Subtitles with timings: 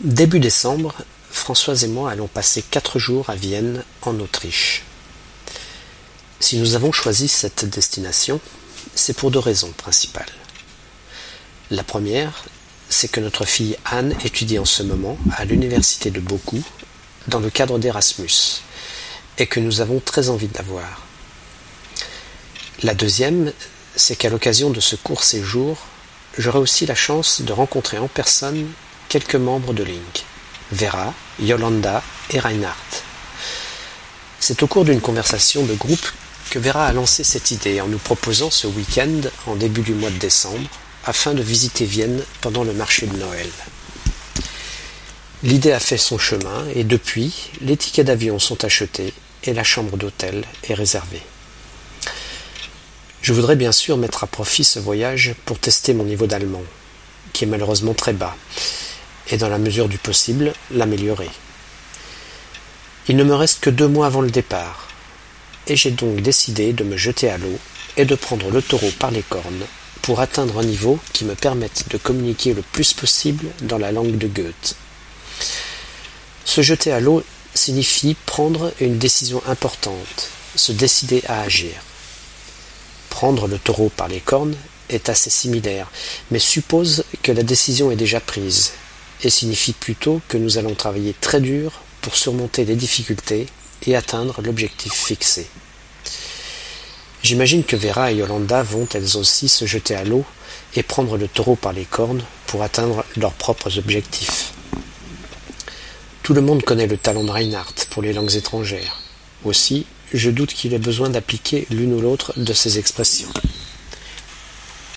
[0.00, 0.94] Début décembre,
[1.30, 4.82] Françoise et moi allons passer quatre jours à Vienne, en Autriche.
[6.38, 8.38] Si nous avons choisi cette destination,
[8.94, 10.26] c'est pour deux raisons principales.
[11.70, 12.44] La première,
[12.90, 16.62] c'est que notre fille Anne étudie en ce moment à l'université de Boku
[17.28, 18.60] dans le cadre d'Erasmus
[19.38, 21.06] et que nous avons très envie de la voir.
[22.82, 23.50] La deuxième,
[23.94, 25.78] c'est qu'à l'occasion de ce court séjour,
[26.36, 28.68] j'aurai aussi la chance de rencontrer en personne
[29.08, 30.24] quelques membres de Link,
[30.72, 33.02] Vera, Yolanda et Reinhardt.
[34.40, 36.12] C'est au cours d'une conversation de groupe
[36.50, 40.10] que Vera a lancé cette idée en nous proposant ce week-end en début du mois
[40.10, 40.68] de décembre
[41.04, 43.48] afin de visiter Vienne pendant le marché de Noël.
[45.42, 49.12] L'idée a fait son chemin et depuis, les tickets d'avion sont achetés
[49.44, 51.22] et la chambre d'hôtel est réservée.
[53.22, 56.62] Je voudrais bien sûr mettre à profit ce voyage pour tester mon niveau d'allemand,
[57.32, 58.36] qui est malheureusement très bas,
[59.30, 61.30] et dans la mesure du possible, l'améliorer.
[63.08, 64.88] Il ne me reste que deux mois avant le départ,
[65.66, 67.58] et j'ai donc décidé de me jeter à l'eau
[67.96, 69.64] et de prendre le taureau par les cornes
[70.02, 74.18] pour atteindre un niveau qui me permette de communiquer le plus possible dans la langue
[74.18, 74.76] de Goethe.
[76.44, 81.72] Se jeter à l'eau signifie prendre une décision importante, se décider à agir.
[83.10, 84.54] Prendre le taureau par les cornes
[84.88, 85.90] est assez similaire,
[86.30, 88.72] mais suppose que la décision est déjà prise,
[89.22, 93.46] et signifie plutôt que nous allons travailler très dur pour surmonter les difficultés
[93.86, 95.46] et atteindre l'objectif fixé.
[97.22, 100.24] J'imagine que Vera et Yolanda vont elles aussi se jeter à l'eau
[100.76, 104.52] et prendre le taureau par les cornes pour atteindre leurs propres objectifs.
[106.22, 109.00] Tout le monde connaît le talent de Reinhardt pour les langues étrangères.
[109.44, 113.28] Aussi, je doute qu'il ait besoin d'appliquer l'une ou l'autre de ces expressions.